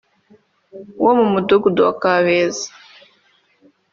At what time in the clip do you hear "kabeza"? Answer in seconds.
2.03-2.67